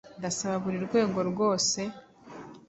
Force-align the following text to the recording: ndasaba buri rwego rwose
ndasaba 0.19 0.55
buri 0.63 0.77
rwego 0.85 1.19
rwose 1.29 1.79